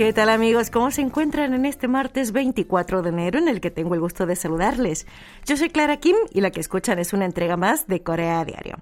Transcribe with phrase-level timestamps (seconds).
[0.00, 0.70] ¿Qué tal amigos?
[0.70, 4.24] ¿Cómo se encuentran en este martes 24 de enero en el que tengo el gusto
[4.24, 5.06] de saludarles?
[5.44, 8.76] Yo soy Clara Kim y la que escuchan es una entrega más de Corea Diario.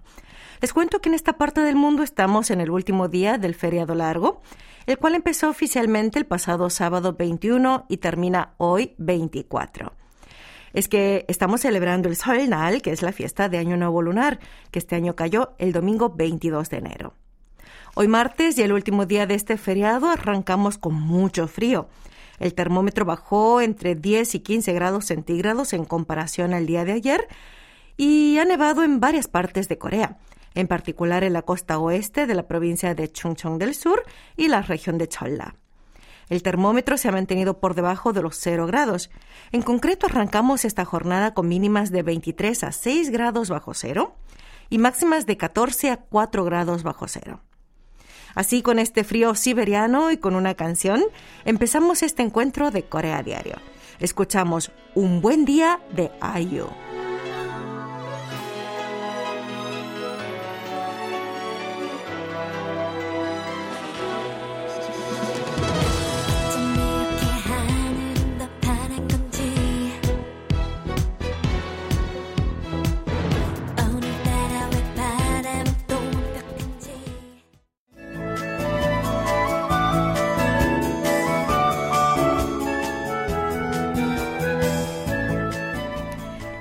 [0.60, 3.96] Les cuento que en esta parte del mundo estamos en el último día del feriado
[3.96, 4.42] largo,
[4.86, 9.92] el cual empezó oficialmente el pasado sábado 21 y termina hoy 24
[10.74, 14.38] es que estamos celebrando el Solnal, que es la fiesta de Año Nuevo Lunar,
[14.70, 17.14] que este año cayó el domingo 22 de enero.
[17.94, 21.88] Hoy martes y el último día de este feriado arrancamos con mucho frío.
[22.38, 27.26] El termómetro bajó entre 10 y 15 grados centígrados en comparación al día de ayer
[27.96, 30.18] y ha nevado en varias partes de Corea,
[30.54, 34.04] en particular en la costa oeste de la provincia de Chungcheong del Sur
[34.36, 35.56] y la región de Cholla.
[36.28, 39.10] El termómetro se ha mantenido por debajo de los 0 grados.
[39.50, 44.14] En concreto, arrancamos esta jornada con mínimas de 23 a 6 grados bajo cero
[44.68, 47.40] y máximas de 14 a 4 grados bajo cero.
[48.34, 51.02] Así, con este frío siberiano y con una canción,
[51.44, 53.56] empezamos este encuentro de Corea Diario.
[54.00, 56.87] Escuchamos Un buen día de IU.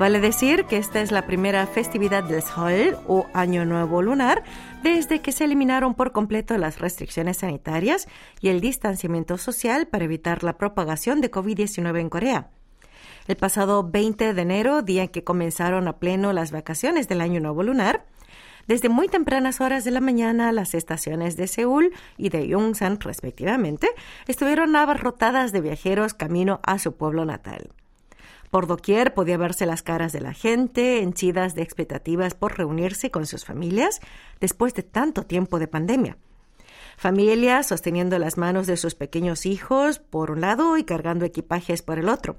[0.08, 4.42] Vale decir que esta es la primera festividad del Sol o Año Nuevo Lunar
[4.82, 8.08] desde que se eliminaron por completo las restricciones sanitarias
[8.40, 12.52] y el distanciamiento social para evitar la propagación de COVID-19 en Corea.
[13.28, 17.42] El pasado 20 de enero, día en que comenzaron a pleno las vacaciones del Año
[17.42, 18.06] Nuevo Lunar,
[18.66, 23.90] desde muy tempranas horas de la mañana, las estaciones de Seúl y de Yongsan, respectivamente,
[24.26, 27.72] estuvieron abarrotadas de viajeros camino a su pueblo natal.
[28.50, 33.26] Por doquier podía verse las caras de la gente, henchidas de expectativas por reunirse con
[33.26, 34.00] sus familias
[34.40, 36.18] después de tanto tiempo de pandemia.
[36.98, 42.00] Familias sosteniendo las manos de sus pequeños hijos por un lado y cargando equipajes por
[42.00, 42.38] el otro.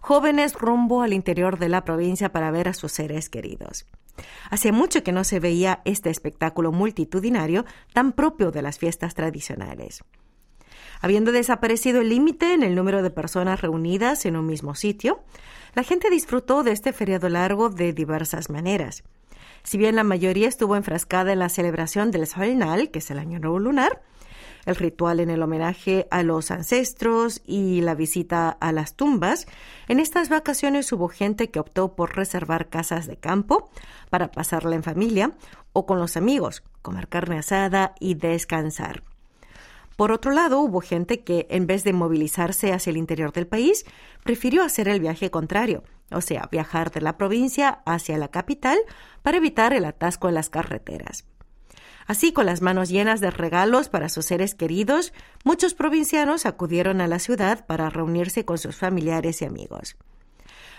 [0.00, 3.86] Jóvenes rumbo al interior de la provincia para ver a sus seres queridos.
[4.50, 10.02] Hacía mucho que no se veía este espectáculo multitudinario tan propio de las fiestas tradicionales.
[11.00, 15.20] Habiendo desaparecido el límite en el número de personas reunidas en un mismo sitio,
[15.74, 19.04] la gente disfrutó de este feriado largo de diversas maneras.
[19.62, 23.40] Si bien la mayoría estuvo enfrascada en la celebración del Solnal, que es el Año
[23.40, 24.00] Nuevo Lunar,
[24.64, 29.46] el ritual en el homenaje a los ancestros y la visita a las tumbas,
[29.88, 33.70] en estas vacaciones hubo gente que optó por reservar casas de campo
[34.10, 35.32] para pasarla en familia
[35.72, 39.02] o con los amigos, comer carne asada y descansar.
[39.96, 43.86] Por otro lado, hubo gente que, en vez de movilizarse hacia el interior del país,
[44.22, 48.78] prefirió hacer el viaje contrario, o sea, viajar de la provincia hacia la capital
[49.22, 51.24] para evitar el atasco en las carreteras.
[52.06, 55.12] Así, con las manos llenas de regalos para sus seres queridos,
[55.44, 59.96] muchos provincianos acudieron a la ciudad para reunirse con sus familiares y amigos.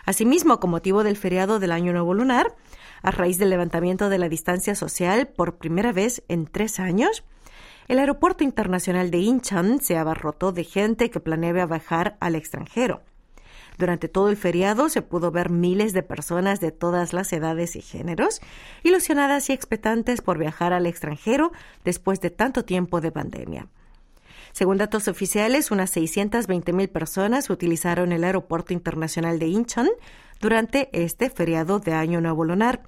[0.06, 2.56] Asimismo, con motivo del feriado del Año Nuevo Lunar,
[3.02, 7.26] a raíz del levantamiento de la distancia social por primera vez en tres años,
[7.88, 13.02] el aeropuerto internacional de Incheon se abarrotó de gente que planeaba viajar al extranjero.
[13.78, 17.82] Durante todo el feriado se pudo ver miles de personas de todas las edades y
[17.82, 18.42] géneros,
[18.84, 21.52] ilusionadas y expectantes por viajar al extranjero
[21.84, 23.68] después de tanto tiempo de pandemia.
[24.52, 29.90] Según datos oficiales, unas 620 mil personas utilizaron el aeropuerto internacional de Incheon
[30.42, 32.82] durante este feriado de Año Nuevo Lunar.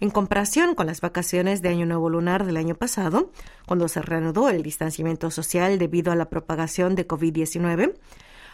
[0.00, 3.32] En comparación con las vacaciones de Año Nuevo Lunar del año pasado,
[3.66, 7.94] cuando se reanudó el distanciamiento social debido a la propagación de COVID-19,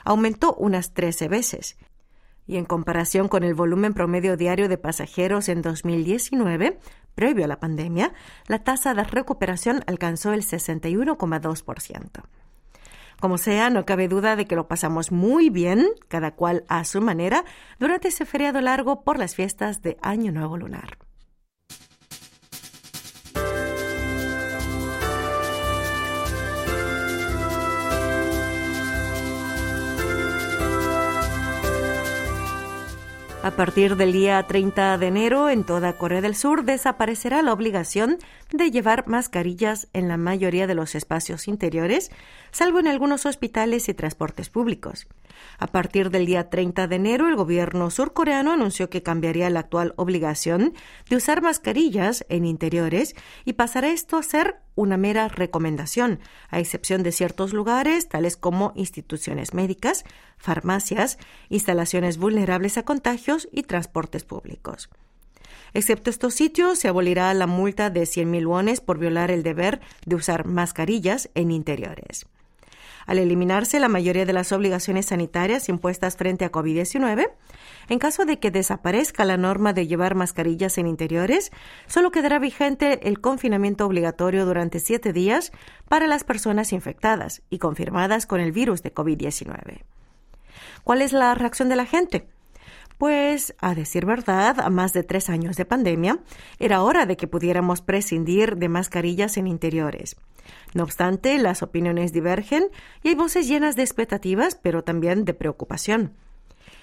[0.04, 1.76] aumentó unas 13 veces.
[2.46, 6.78] Y en comparación con el volumen promedio diario de pasajeros en 2019,
[7.14, 8.14] previo a la pandemia,
[8.48, 12.22] la tasa de recuperación alcanzó el 61,2%.
[13.20, 17.02] Como sea, no cabe duda de que lo pasamos muy bien, cada cual a su
[17.02, 17.44] manera,
[17.78, 20.98] durante ese feriado largo por las fiestas de Año Nuevo Lunar.
[33.44, 38.16] A partir del día 30 de enero, en toda Corea del Sur desaparecerá la obligación
[38.56, 42.10] de llevar mascarillas en la mayoría de los espacios interiores,
[42.52, 45.08] salvo en algunos hospitales y transportes públicos.
[45.58, 49.92] A partir del día 30 de enero, el gobierno surcoreano anunció que cambiaría la actual
[49.96, 50.74] obligación
[51.08, 53.14] de usar mascarillas en interiores
[53.44, 58.72] y pasará esto a ser una mera recomendación, a excepción de ciertos lugares, tales como
[58.76, 60.04] instituciones médicas,
[60.38, 61.18] farmacias,
[61.48, 64.88] instalaciones vulnerables a contagios y transportes públicos.
[65.74, 70.14] Excepto estos sitios, se abolirá la multa de 100.000 wones por violar el deber de
[70.14, 72.26] usar mascarillas en interiores.
[73.06, 77.28] Al eliminarse la mayoría de las obligaciones sanitarias impuestas frente a COVID-19,
[77.88, 81.50] en caso de que desaparezca la norma de llevar mascarillas en interiores,
[81.86, 85.52] solo quedará vigente el confinamiento obligatorio durante siete días
[85.88, 89.82] para las personas infectadas y confirmadas con el virus de COVID-19.
[90.84, 92.26] ¿Cuál es la reacción de la gente?
[92.98, 96.20] Pues, a decir verdad, a más de tres años de pandemia,
[96.58, 100.16] era hora de que pudiéramos prescindir de mascarillas en interiores.
[100.74, 102.68] No obstante, las opiniones divergen
[103.02, 106.12] y hay voces llenas de expectativas, pero también de preocupación.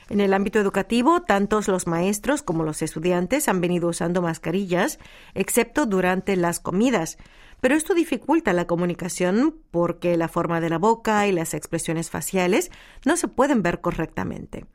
[0.09, 4.99] En el ámbito educativo, tantos los maestros como los estudiantes han venido usando mascarillas,
[5.35, 7.17] excepto durante las comidas,
[7.61, 12.71] pero esto dificulta la comunicación porque la forma de la boca y las expresiones faciales
[13.05, 14.65] no se pueden ver correctamente.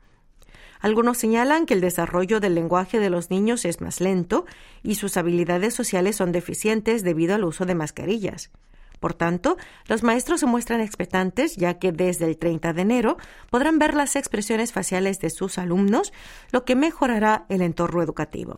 [0.79, 4.45] Algunos señalan que el desarrollo del lenguaje de los niños es más lento
[4.83, 8.51] y sus habilidades sociales son deficientes debido al uso de mascarillas.
[8.99, 9.57] Por tanto,
[9.87, 13.17] los maestros se muestran expectantes ya que desde el 30 de enero
[13.49, 16.13] podrán ver las expresiones faciales de sus alumnos,
[16.51, 18.57] lo que mejorará el entorno educativo.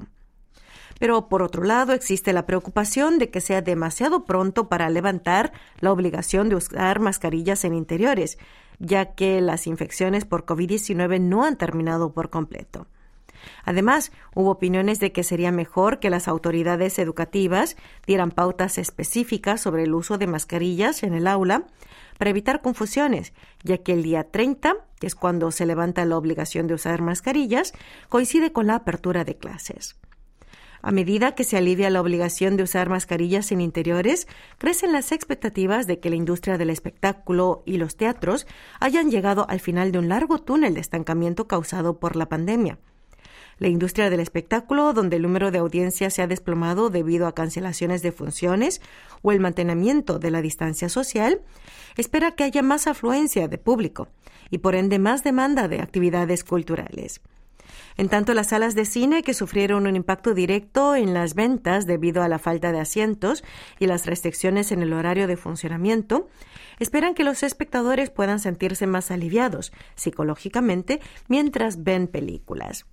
[0.99, 5.91] Pero por otro lado, existe la preocupación de que sea demasiado pronto para levantar la
[5.91, 8.37] obligación de usar mascarillas en interiores,
[8.79, 12.87] ya que las infecciones por COVID-19 no han terminado por completo.
[13.63, 19.83] Además, hubo opiniones de que sería mejor que las autoridades educativas dieran pautas específicas sobre
[19.83, 21.65] el uso de mascarillas en el aula
[22.17, 23.33] para evitar confusiones,
[23.63, 27.73] ya que el día 30, que es cuando se levanta la obligación de usar mascarillas,
[28.09, 29.97] coincide con la apertura de clases.
[30.81, 34.27] A medida que se alivia la obligación de usar mascarillas en interiores,
[34.57, 38.47] crecen las expectativas de que la industria del espectáculo y los teatros
[38.79, 42.79] hayan llegado al final de un largo túnel de estancamiento causado por la pandemia.
[43.57, 48.01] La industria del espectáculo, donde el número de audiencias se ha desplomado debido a cancelaciones
[48.01, 48.81] de funciones
[49.21, 51.41] o el mantenimiento de la distancia social,
[51.97, 54.07] espera que haya más afluencia de público
[54.49, 57.19] y por ende más demanda de actividades culturales.
[57.97, 62.23] En tanto, las salas de cine, que sufrieron un impacto directo en las ventas debido
[62.23, 63.43] a la falta de asientos
[63.79, 66.29] y las restricciones en el horario de funcionamiento,
[66.79, 72.85] esperan que los espectadores puedan sentirse más aliviados psicológicamente mientras ven películas.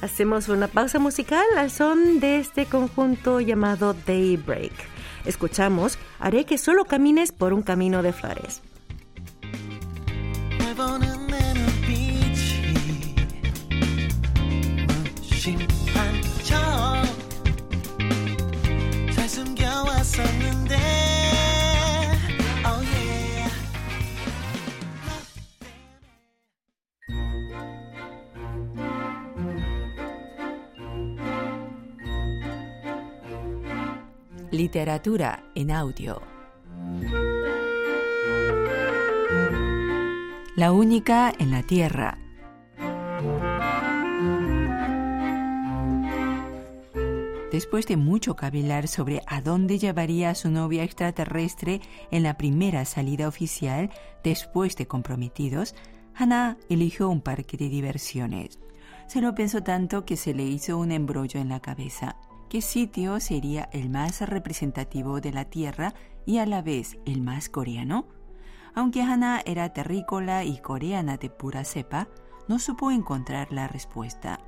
[0.00, 4.72] Hacemos una pausa musical al son de este conjunto llamado Daybreak.
[5.26, 8.62] Escuchamos Haré que solo camines por un camino de flores.
[34.50, 36.20] Literatura en audio.
[40.56, 42.18] La única en la Tierra.
[47.50, 51.80] Después de mucho cavilar sobre a dónde llevaría a su novia extraterrestre
[52.12, 53.90] en la primera salida oficial
[54.22, 55.74] después de comprometidos,
[56.14, 58.60] Hannah eligió un parque de diversiones.
[59.08, 62.16] Se lo pensó tanto que se le hizo un embrollo en la cabeza
[62.48, 65.94] qué sitio sería el más representativo de la tierra
[66.26, 68.06] y a la vez el más coreano.
[68.74, 72.08] Aunque Hana era terrícola y coreana de pura cepa,
[72.48, 74.40] no supo encontrar la respuesta.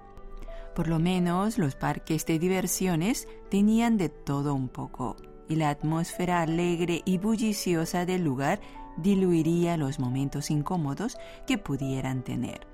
[0.74, 5.16] Por lo menos los parques de diversiones tenían de todo un poco,
[5.48, 8.60] y la atmósfera alegre y bulliciosa del lugar
[8.96, 12.66] diluiría los momentos incómodos que pudieran tener.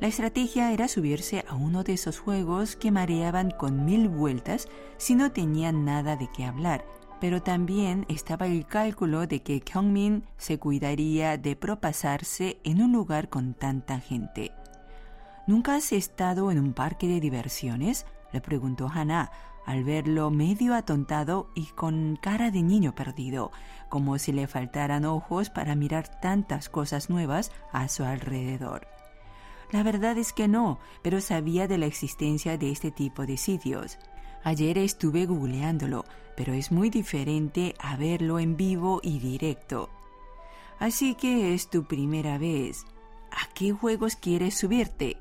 [0.00, 5.14] La estrategia era subirse a uno de esos juegos que mareaban con mil vueltas si
[5.14, 6.84] no tenían nada de qué hablar,
[7.20, 13.28] pero también estaba el cálculo de que Kyungmin se cuidaría de propasarse en un lugar
[13.28, 14.52] con tanta gente.
[15.46, 18.06] ¿Nunca has estado en un parque de diversiones?
[18.32, 19.30] le preguntó Hannah
[19.66, 23.50] al verlo medio atontado y con cara de niño perdido,
[23.88, 28.86] como si le faltaran ojos para mirar tantas cosas nuevas a su alrededor.
[29.70, 33.98] La verdad es que no, pero sabía de la existencia de este tipo de sitios.
[34.44, 36.04] Ayer estuve googleándolo,
[36.36, 39.90] pero es muy diferente a verlo en vivo y directo.
[40.78, 42.84] Así que es tu primera vez.
[43.30, 45.16] ¿A qué juegos quieres subirte?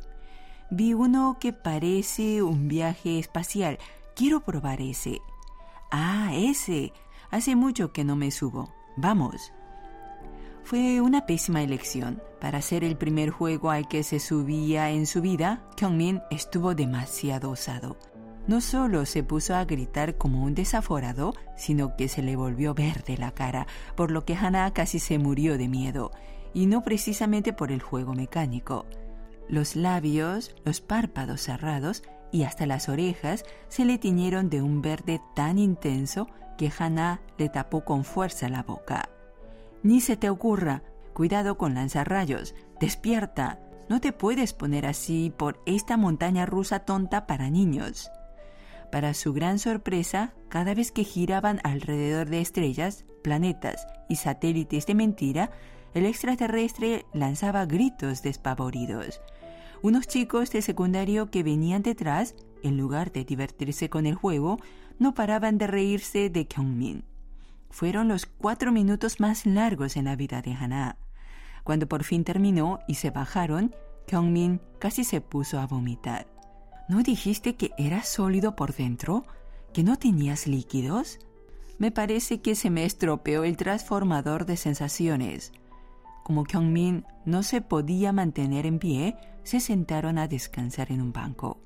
[0.76, 3.78] Vi uno que parece un viaje espacial,
[4.16, 5.22] Quiero probar ese.
[5.92, 6.94] Ah, ese.
[7.30, 8.74] Hace mucho que no me subo.
[8.96, 9.54] Vamos.
[10.64, 12.22] Fue una pésima elección.
[12.42, 17.52] Para ser el primer juego al que se subía en su vida, Kyungmin estuvo demasiado
[17.52, 17.98] osado.
[18.48, 23.16] No solo se puso a gritar como un desaforado, sino que se le volvió verde
[23.18, 26.12] la cara, por lo que Hana casi se murió de miedo,
[26.52, 28.88] y no precisamente por el juego mecánico.
[29.48, 35.22] Los labios, los párpados cerrados y hasta las orejas se le tiñeron de un verde
[35.36, 39.10] tan intenso que Hana le tapó con fuerza la boca.
[39.84, 40.82] Ni se te ocurra.
[41.14, 42.56] Cuidado con lanzarrayos.
[42.80, 43.60] Despierta.
[43.90, 48.10] No te puedes poner así por esta montaña rusa tonta para niños.
[48.92, 54.96] Para su gran sorpresa, cada vez que giraban alrededor de estrellas, planetas y satélites de
[54.96, 55.52] mentira,
[55.94, 59.22] el extraterrestre lanzaba gritos despavoridos.
[59.82, 64.60] Unos chicos de secundario que venían detrás, en lugar de divertirse con el juego,
[65.00, 67.04] no paraban de reírse de Kyungmin
[67.74, 70.96] fueron los cuatro minutos más largos en la vida de Hana.
[71.64, 73.74] Cuando por fin terminó y se bajaron,
[74.06, 76.28] Kyungmin casi se puso a vomitar.
[76.88, 79.26] ¿No dijiste que eras sólido por dentro?
[79.74, 81.18] ¿Que no tenías líquidos?
[81.80, 85.52] Me parece que se me estropeó el transformador de sensaciones.
[86.24, 91.60] Como Kyungmin no se podía mantener en pie, se sentaron a descansar en un banco.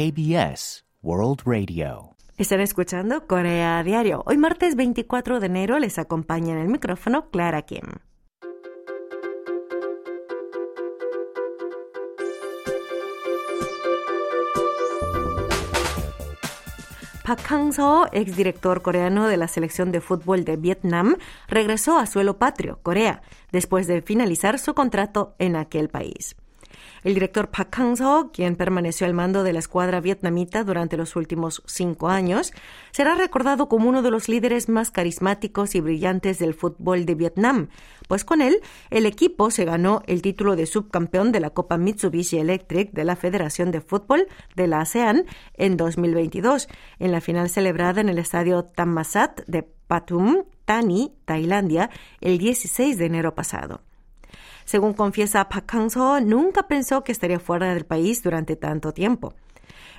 [0.00, 2.16] KBS World Radio.
[2.38, 4.22] Están escuchando Corea Diario.
[4.24, 7.84] Hoy martes 24 de enero les acompaña en el micrófono Clara Kim.
[17.22, 21.16] Park Hang-seo, exdirector coreano de la selección de fútbol de Vietnam,
[21.46, 23.20] regresó a suelo patrio, Corea,
[23.52, 26.36] después de finalizar su contrato en aquel país.
[27.02, 31.62] El director Park Hang-seo, quien permaneció al mando de la escuadra vietnamita durante los últimos
[31.66, 32.52] cinco años,
[32.90, 37.68] será recordado como uno de los líderes más carismáticos y brillantes del fútbol de Vietnam,
[38.06, 42.38] pues con él el equipo se ganó el título de subcampeón de la Copa Mitsubishi
[42.38, 48.02] Electric de la Federación de Fútbol de la ASEAN en 2022, en la final celebrada
[48.02, 51.90] en el estadio Thammasat de Pathum, Thani, Tailandia,
[52.20, 53.80] el 16 de enero pasado.
[54.70, 59.34] Según confiesa Park Hang-seo, nunca pensó que estaría fuera del país durante tanto tiempo.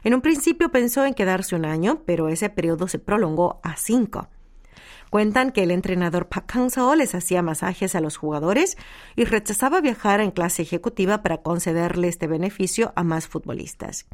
[0.02, 4.30] En un principio pensó en quedarse un año, pero ese periodo se prolongó a cinco.
[5.10, 8.78] Cuentan que el entrenador Park Hang-seo les hacía masajes a los jugadores
[9.18, 14.06] y rechazaba viajar en clase ejecutiva para concederle este beneficio a más futbolistas.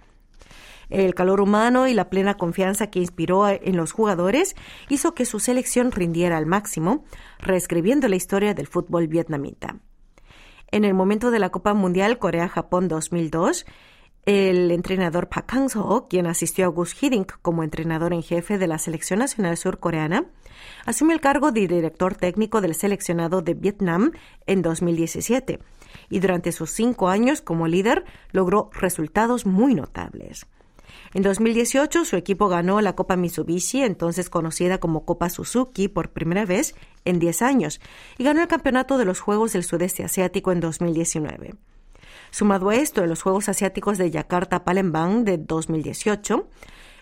[0.89, 4.55] El calor humano y la plena confianza que inspiró en los jugadores
[4.89, 7.05] hizo que su selección rindiera al máximo,
[7.37, 9.81] reescribiendo la historia del fútbol vietnamita.
[10.69, 13.65] En el momento de la Copa Mundial Corea-Japón 2002,
[14.25, 18.77] el entrenador Park Hang-seo, quien asistió a Gus Hiddink como entrenador en jefe de la
[18.77, 20.25] selección nacional surcoreana,
[20.86, 24.12] asumió el cargo de director técnico del seleccionado de Vietnam
[24.45, 25.59] en 2017
[26.09, 30.45] y durante sus cinco años como líder logró resultados muy notables.
[31.17, 36.45] En 2018 su equipo ganó la Copa Mitsubishi, entonces conocida como Copa Suzuki, por primera
[36.45, 37.81] vez en 10 años,
[38.19, 41.55] y ganó el campeonato de los Juegos del Sudeste Asiático en 2019.
[42.29, 46.47] Sumado a esto, en los Juegos Asiáticos de Yakarta Palembang de 2018,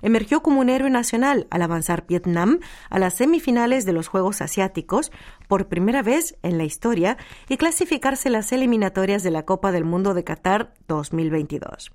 [0.02, 5.12] emergió como un héroe nacional al avanzar Vietnam a las semifinales de los Juegos Asiáticos
[5.50, 7.18] por primera vez en la historia
[7.50, 11.92] y clasificarse las eliminatorias de la Copa del Mundo de Qatar 2022.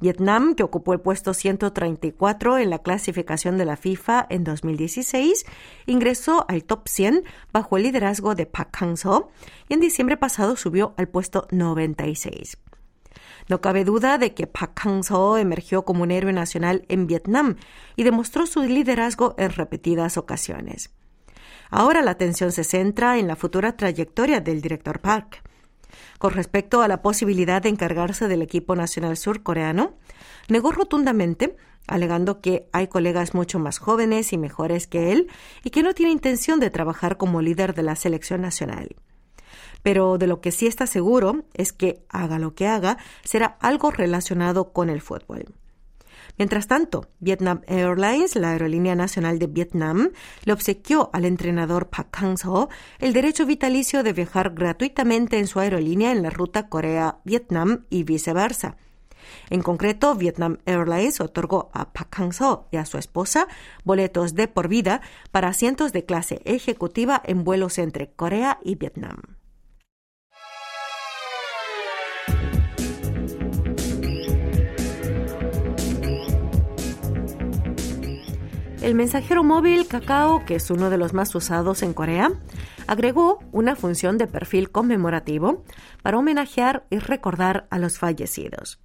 [0.00, 5.46] Vietnam, que ocupó el puesto 134 en la clasificación de la FIFA en 2016,
[5.86, 9.30] ingresó al top 100 bajo el liderazgo de Park Hang-seo
[9.68, 12.58] y en diciembre pasado subió al puesto 96.
[13.48, 17.56] No cabe duda de que Park Hang-seo emergió como un héroe nacional en Vietnam
[17.96, 20.90] y demostró su liderazgo en repetidas ocasiones.
[21.70, 25.42] Ahora la atención se centra en la futura trayectoria del director Park.
[26.20, 29.94] Con respecto a la posibilidad de encargarse del equipo nacional surcoreano,
[30.50, 35.28] negó rotundamente, alegando que hay colegas mucho más jóvenes y mejores que él
[35.64, 38.96] y que no tiene intención de trabajar como líder de la selección nacional.
[39.82, 43.90] Pero de lo que sí está seguro es que haga lo que haga, será algo
[43.90, 45.46] relacionado con el fútbol.
[46.40, 50.08] Mientras tanto, Vietnam Airlines, la aerolínea nacional de Vietnam,
[50.44, 56.12] le obsequió al entrenador Park Hang-seo el derecho vitalicio de viajar gratuitamente en su aerolínea
[56.12, 58.78] en la ruta Corea-Vietnam y viceversa.
[59.50, 63.46] En concreto, Vietnam Airlines otorgó a Park Hang-seo y a su esposa
[63.84, 69.39] boletos de por vida para asientos de clase ejecutiva en vuelos entre Corea y Vietnam.
[78.82, 82.32] El mensajero móvil Kakao, que es uno de los más usados en Corea,
[82.86, 85.64] agregó una función de perfil conmemorativo
[86.02, 88.80] para homenajear y recordar a los fallecidos.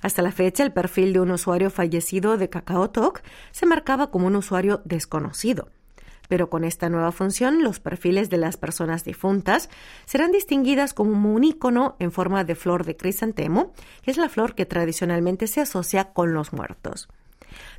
[0.00, 4.36] Hasta la fecha, el perfil de un usuario fallecido de KakaoTalk se marcaba como un
[4.36, 5.70] usuario desconocido.
[6.28, 9.70] Pero con esta nueva función, los perfiles de las personas difuntas
[10.04, 14.54] serán distinguidas como un icono en forma de flor de crisantemo, que es la flor
[14.54, 17.08] que tradicionalmente se asocia con los muertos.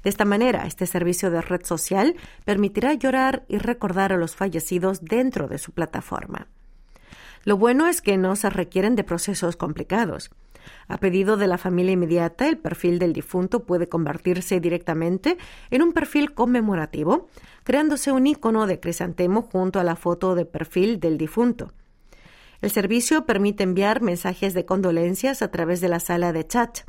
[0.04, 2.16] De esta manera, este servicio de red social
[2.46, 6.48] permitirá llorar y recordar a los fallecidos dentro de su plataforma.
[7.44, 10.32] Lo bueno es que no se requieren de procesos complicados.
[10.88, 15.38] A pedido de la familia inmediata, el perfil del difunto puede convertirse directamente
[15.72, 17.28] en un perfil conmemorativo,
[17.64, 21.72] creándose un icono de crisantemo junto a la foto de perfil del difunto.
[22.62, 26.80] El servicio permite enviar mensajes de condolencias a través de la sala de chat.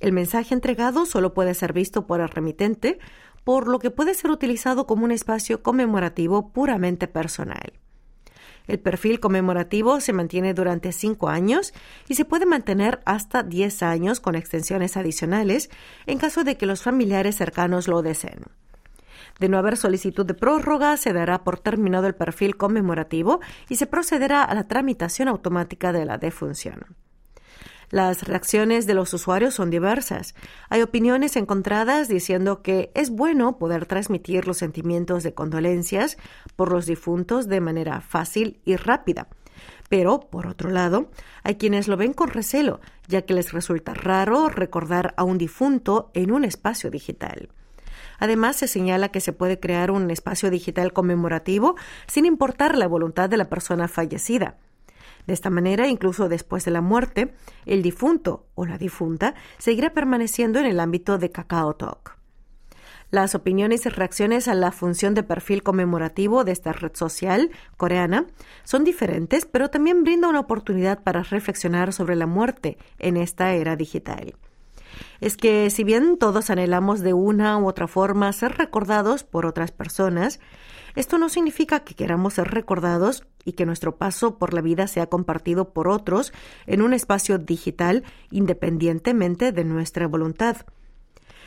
[0.00, 2.98] El mensaje entregado solo puede ser visto por el remitente,
[3.44, 7.74] por lo que puede ser utilizado como un espacio conmemorativo puramente personal.
[8.66, 11.74] El perfil conmemorativo se mantiene durante cinco años
[12.08, 15.70] y se puede mantener hasta diez años con extensiones adicionales
[16.06, 18.44] en caso de que los familiares cercanos lo deseen.
[19.38, 23.86] De no haber solicitud de prórroga, se dará por terminado el perfil conmemorativo y se
[23.86, 26.96] procederá a la tramitación automática de la defunción.
[27.90, 30.36] Las reacciones de los usuarios son diversas.
[30.68, 36.16] Hay opiniones encontradas diciendo que es bueno poder transmitir los sentimientos de condolencias
[36.54, 39.26] por los difuntos de manera fácil y rápida.
[39.88, 41.10] Pero, por otro lado,
[41.42, 46.12] hay quienes lo ven con recelo, ya que les resulta raro recordar a un difunto
[46.14, 47.48] en un espacio digital.
[48.20, 51.74] Además, se señala que se puede crear un espacio digital conmemorativo
[52.06, 54.58] sin importar la voluntad de la persona fallecida.
[55.30, 57.32] De esta manera, incluso después de la muerte,
[57.64, 62.18] el difunto o la difunta seguirá permaneciendo en el ámbito de Kakao Talk.
[63.12, 68.26] Las opiniones y reacciones a la función de perfil conmemorativo de esta red social coreana
[68.64, 73.76] son diferentes, pero también brinda una oportunidad para reflexionar sobre la muerte en esta era
[73.76, 74.34] digital.
[75.20, 79.70] Es que si bien todos anhelamos de una u otra forma ser recordados por otras
[79.70, 80.40] personas,
[80.94, 85.06] esto no significa que queramos ser recordados y que nuestro paso por la vida sea
[85.08, 86.32] compartido por otros
[86.66, 90.58] en un espacio digital independientemente de nuestra voluntad.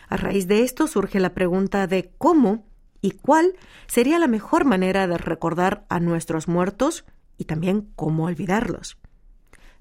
[0.10, 2.66] A raíz de esto surge la pregunta de cómo
[3.02, 3.56] y cuál
[3.88, 7.06] sería la mejor manera de recordar a nuestros muertos
[7.38, 8.98] y también cómo olvidarlos.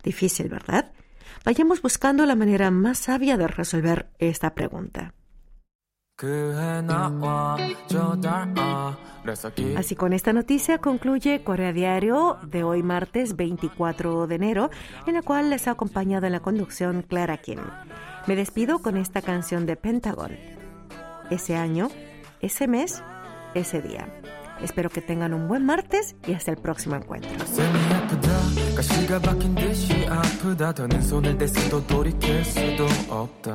[0.03, 0.93] Difícil, ¿verdad?
[1.45, 5.15] Vayamos buscando la manera más sabia de resolver esta pregunta.
[9.76, 14.72] Así con esta noticia concluye Corea Diario de hoy martes 24 de enero,
[15.06, 17.60] en la cual les ha acompañado en la conducción Clara Kim.
[18.26, 20.32] Me despido con esta canción de Pentagon.
[21.30, 21.90] Ese año,
[22.42, 23.04] ese mes,
[23.54, 24.08] ese día.
[24.60, 27.30] Espero que tengan un buen martes y hasta el próximo encuentro.
[28.78, 33.54] 가시가 박힌 듯이 아프다 더는 손을 댔어도 돌이킬 수도 없다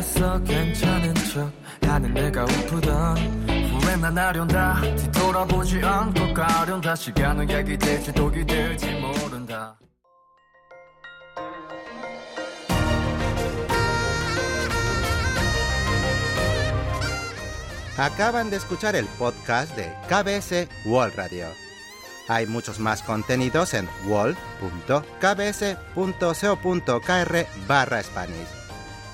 [0.00, 8.44] 애써 괜찮은 척 하는 내가 우프다 후회만 하련다 뒤돌아보지 않고 가련다 시간은 약이 될지 독이
[8.44, 9.78] 될지 모른다
[17.98, 21.46] Acaban de escuchar el podcast de KBS World Radio.
[22.28, 25.06] Hay muchos más contenidos en wall.kbs.co.kr
[27.66, 28.59] barra Spanish.